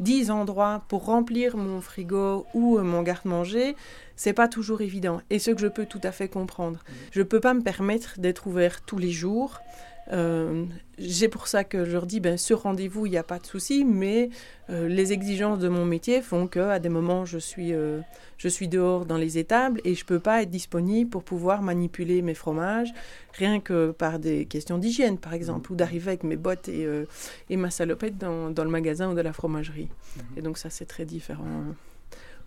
[0.00, 3.76] 10 endroits pour remplir mon frigo ou euh, mon garde-manger,
[4.16, 5.20] c'est pas toujours évident.
[5.30, 6.80] Et ce que je peux tout à fait comprendre.
[6.86, 6.94] Mhm.
[7.12, 9.60] Je peux pas me permettre d'être ouvert tous les jours.
[10.12, 10.64] Euh,
[10.98, 13.46] j'ai pour ça que je leur dis, ben, sur rendez-vous, il n'y a pas de
[13.46, 14.30] souci, mais
[14.68, 18.00] euh, les exigences de mon métier font qu'à des moments, je suis, euh,
[18.36, 21.62] je suis dehors dans les étables et je ne peux pas être disponible pour pouvoir
[21.62, 22.92] manipuler mes fromages,
[23.34, 26.86] rien que par des questions d'hygiène, par exemple, ou d'arriver avec mes bottes et,
[27.48, 29.88] et ma salopette dans, dans, le magasin ou de la fromagerie.
[30.16, 30.22] Mhm.
[30.36, 31.44] Et donc ça, c'est très différent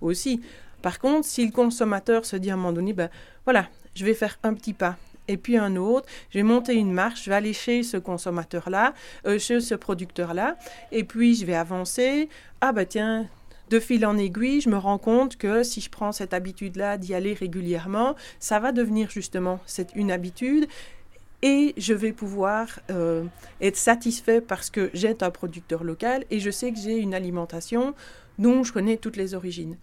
[0.02, 0.42] aussi.
[0.82, 3.10] Par contre, si le consommateur se dit à un moment donné, ben,
[3.46, 6.08] voilà, je vais faire un petit pas, et puis un autre.
[6.30, 8.94] Je vais monter une marche, je vais aller chez ce consommateur-là,
[9.26, 10.58] euh, chez ce producteur-là,
[10.92, 12.30] et puis je vais avancer.
[12.62, 13.28] Ah bah tiens,
[13.70, 17.14] de fil en aiguille, je me rends compte que si je prends cette habitude-là d'y
[17.14, 19.60] aller régulièrement, ça va devenir justement
[19.96, 20.68] une habitude.
[21.42, 23.26] Et je vais pouvoir euh,
[23.60, 27.94] être satisfait parce que j'ai un producteur local et je sais que j'ai une alimentation
[28.40, 29.76] dont je connais toutes les origines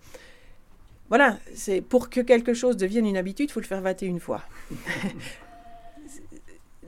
[1.10, 4.42] voilà, c'est pour que quelque chose devienne une habitude, il faut le faire une fois.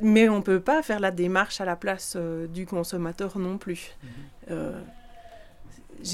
[0.01, 3.59] Mais on ne peut pas faire la démarche à la place euh, du consommateur non
[3.59, 3.97] plus.
[4.03, 4.09] Mhm.
[4.53, 4.81] Euh,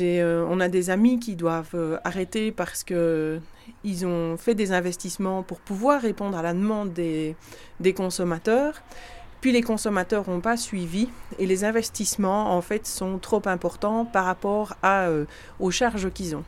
[0.00, 5.60] euh, on a des amis qui doivent arrêter parce qu'ils ont fait des investissements pour
[5.60, 7.36] pouvoir répondre à la demande des,
[7.80, 8.82] des consommateurs.
[9.42, 14.24] Puis les consommateurs n'ont pas suivi et les investissements en fait sont trop importants par
[14.24, 15.08] rapport à,
[15.60, 16.44] aux charges qu'ils ont.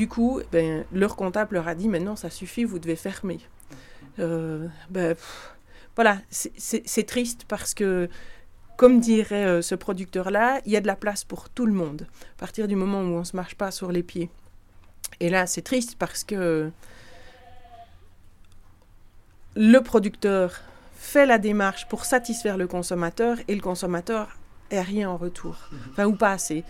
[0.00, 3.38] Du coup, ben, leur comptable leur a dit maintenant ça suffit, vous devez fermer.
[4.18, 5.14] Euh, ben,
[5.94, 8.08] voilà, c'est triste parce que,
[8.78, 12.06] comme dirait euh, ce producteur-là, il y a de la place pour tout le monde,
[12.38, 14.30] à partir du moment où on ne se marche pas sur les pieds.
[15.20, 16.70] Et là, c'est triste parce que
[19.54, 20.62] le producteur
[20.94, 24.28] fait la démarche pour satisfaire le consommateur et le consommateur
[24.72, 25.78] n'a rien en retour, mhm.
[25.90, 26.64] enfin, ou pas assez.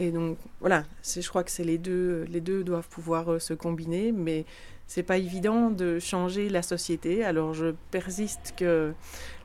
[0.00, 3.52] Et donc voilà, je crois que c'est les deux, les deux doivent pouvoir euh, se
[3.52, 4.44] combiner, mais
[4.86, 7.24] c'est pas évident de changer la société.
[7.24, 8.92] Alors je persiste que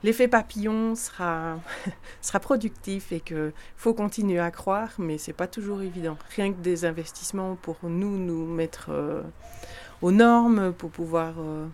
[0.03, 1.59] l'effet papillon sera,
[2.21, 6.17] sera productif et qu'il faut continuer à croire, mais c'est pas toujours évident.
[6.35, 9.23] Rien que des investissements pour nous nous mettre euh,
[10.03, 11.65] aux normes, pour pouvoir euh,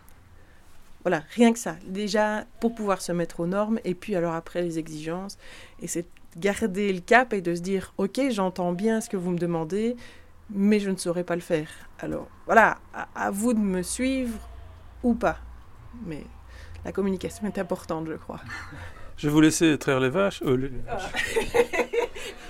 [1.10, 1.76] voilà, rien que ça.
[1.88, 5.40] Déjà, pour pouvoir se mettre aux normes, et puis alors après les exigences.
[5.82, 6.06] Et c'est
[6.38, 9.96] garder le cap et de se dire, ok, j'entends bien ce que vous me demandez,
[10.52, 11.68] mais je ne saurais pas le faire.
[12.00, 12.78] Alors voilà,
[13.16, 14.38] à, vous de me suivre
[15.02, 15.40] ou pas.
[16.06, 16.24] Mais
[16.86, 18.42] la communication est importante, je crois.
[19.18, 20.44] Je vais vous laisser traire les vaches.
[20.44, 21.12] Euh, les vaches.
[21.12, 21.90] Ah.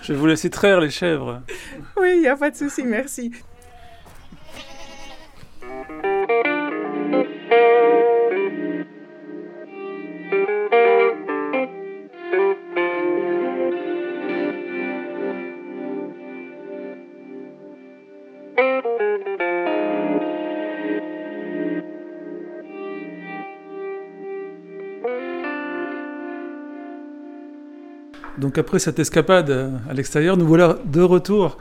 [0.02, 1.44] je vais vous laisser traire les chèvres.
[1.96, 3.32] Oui, il n'y a pas de souci, merci.
[28.50, 29.52] Donc après cette escapade
[29.88, 31.60] à l'extérieur, nous voilà de retour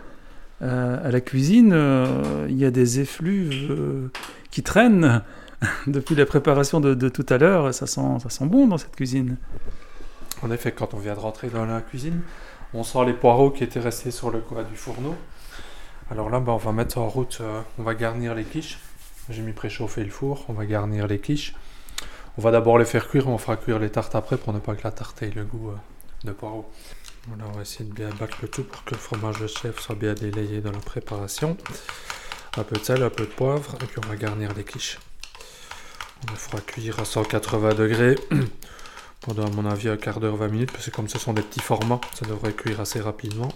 [0.62, 1.72] euh, à la cuisine.
[1.74, 4.10] Euh, il y a des effluves euh,
[4.50, 5.22] qui traînent
[5.86, 7.74] depuis la préparation de, tout à l'heure.
[7.74, 9.36] Ça sent, ça sent bon dans cette cuisine.
[10.40, 12.22] En effet, quand on vient de rentrer dans la cuisine,
[12.72, 15.14] on sent les poireaux qui étaient restés sur le coin du fourneau.
[16.10, 17.42] Alors là, bah, on va mettre en route,
[17.78, 18.78] on va garnir les quiches.
[19.28, 21.54] J'ai mis préchauffer le four, on va garnir les quiches.
[22.38, 24.74] On va d'abord les faire cuire, on fera cuire les tartes après pour ne pas
[24.74, 25.72] que la tarte ait le goût
[26.24, 26.70] de poireaux.
[27.28, 29.80] Voilà, on va essayer de bien battre le tout pour que le fromage de chèvre
[29.80, 31.56] soit bien délayé dans la préparation.
[32.56, 34.98] Un peu de sel, un peu de poivre, et puis on va garnir les quiches.
[36.26, 38.16] On le fera cuire à 180 degrés
[39.20, 41.42] pendant, à mon avis, un quart d'heure, 20 minutes, parce que comme ce sont des
[41.42, 43.50] petits formats, ça devrait cuire assez rapidement.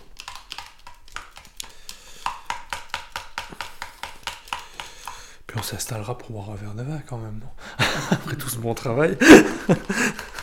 [5.47, 7.85] Puis on s'installera pour boire un verre de vin quand même, non?
[8.11, 9.19] Après tout ce bon travail.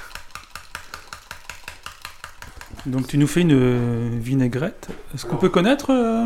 [2.85, 4.87] Donc tu nous fais une euh, vinaigrette.
[5.13, 6.25] Est-ce qu'on peut connaître euh,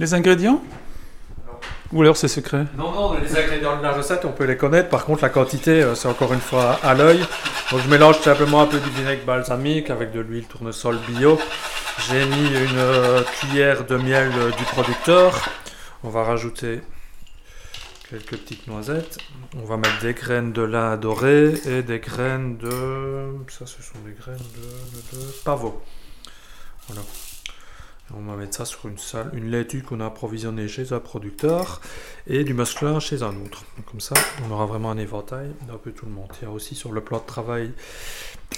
[0.00, 0.62] les ingrédients?
[1.92, 2.66] Ou alors c'est secret?
[2.76, 4.88] Non, non, les ingrédients de la recette, on peut les connaître.
[4.88, 7.20] Par contre, la quantité, euh, c'est encore une fois à l'œil.
[7.70, 11.38] Donc je mélange simplement un peu du vinaigre balsamique avec de l'huile tournesol bio.
[12.08, 15.48] J'ai mis une cuillère de miel du producteur.
[16.02, 16.80] On va rajouter
[18.08, 19.18] quelques petites noisettes.
[19.56, 23.28] On va mettre des graines de lin doré et des graines de...
[23.48, 25.82] Ça, ce sont des graines de, pavot.
[26.88, 27.02] Voilà.
[28.14, 31.80] on va mettre ça sur une salle, une laitue qu'on a approvisionnée chez un producteur
[32.26, 33.64] et du musclin chez un autre.
[33.90, 34.14] comme ça,
[34.46, 36.28] on aura vraiment un éventail d'un peu tout le monde.
[36.40, 37.72] Il y a aussi sur le plat de travail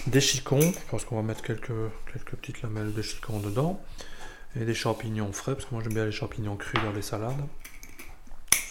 [0.09, 0.61] des chicons.
[0.61, 1.72] Je pense qu'on va mettre quelques,
[2.12, 3.80] quelques petites lamelles de chicons dedans.
[4.59, 7.34] Et des champignons frais, parce que moi j'aime bien les champignons crus dans les salades.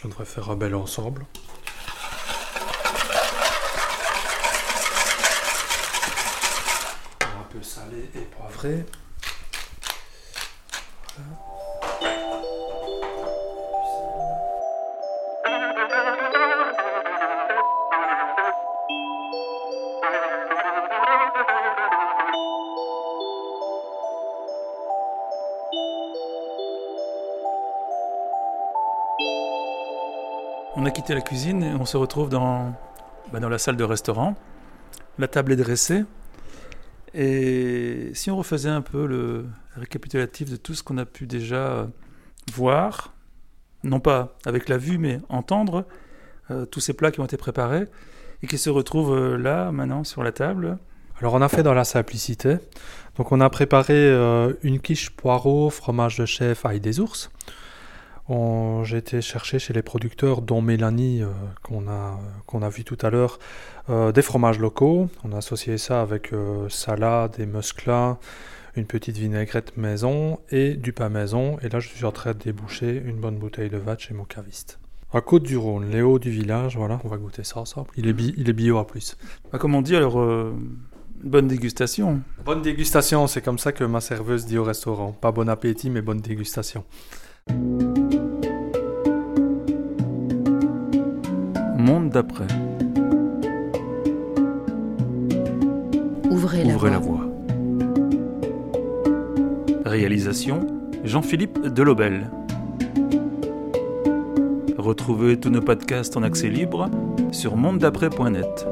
[0.05, 1.25] Devrait faire un bel ensemble.
[7.49, 8.85] peu salé et poivré.
[11.17, 11.54] On
[31.13, 32.73] la cuisine et on se retrouve dans,
[33.31, 34.35] bah, dans la salle de restaurant.
[35.17, 36.03] La table est dressée.
[37.13, 39.45] Et si on refaisait un peu le
[39.75, 41.87] récapitulatif de tout ce qu'on a pu déjà
[42.53, 43.13] voir,
[43.83, 45.85] non pas avec la vue, mais entendre,
[46.51, 47.85] euh, tous ces plats qui ont été préparés
[48.43, 50.77] et qui se retrouvent euh, là, maintenant, sur la table.
[51.19, 52.57] Alors on a fait dans la simplicité.
[53.17, 57.29] Donc on a préparé euh, une quiche poireau, fromage de chef, ail des ours.
[58.27, 61.27] J'ai été chercher chez les producteurs, dont Mélanie, euh,
[61.63, 63.37] qu'on a, qu'on a vu tout à l'heure,
[63.89, 65.09] euh, des fromages locaux.
[65.23, 68.17] On a associé ça avec euh, salade et muscla,
[68.75, 71.57] une petite vinaigrette maison et du pain maison.
[71.61, 74.25] Et là, je suis en train de déboucher une bonne bouteille de vat chez mon
[74.25, 74.79] caviste.
[75.13, 77.87] À Côte-du-Rhône, Léo du village, voilà, on va goûter ça ensemble.
[77.95, 79.17] Il est, bi- il est bio en plus.
[79.51, 80.19] Bah, comme on dit, alors,
[81.23, 82.21] bonne dégustation.
[82.43, 85.11] Bonne dégustation, c'est comme ça que ma serveuse dit au restaurant.
[85.13, 86.83] Pas bon appétit, mais bonne dégustation.
[91.77, 92.47] Monde d'après.
[96.31, 96.89] Ouvrez la Ouvrez voie.
[96.89, 97.25] la voie.
[99.85, 100.65] Réalisation
[101.03, 102.31] Jean-Philippe Delobel.
[104.77, 106.89] Retrouvez tous nos podcasts en accès libre
[107.31, 108.67] sur mondedaprès.net.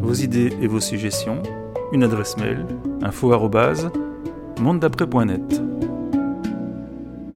[0.00, 1.42] Vos idées et vos suggestions,
[1.92, 2.66] une adresse mail
[3.02, 3.32] info
[4.60, 5.62] mondedaprès.net.